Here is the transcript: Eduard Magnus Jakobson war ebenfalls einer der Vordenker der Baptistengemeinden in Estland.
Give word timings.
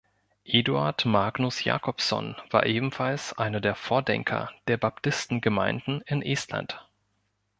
Eduard 0.45 1.05
Magnus 1.05 1.61
Jakobson 1.63 2.35
war 2.49 2.65
ebenfalls 2.65 3.33
einer 3.37 3.61
der 3.61 3.75
Vordenker 3.75 4.49
der 4.67 4.77
Baptistengemeinden 4.77 6.01
in 6.07 6.23
Estland. 6.23 6.89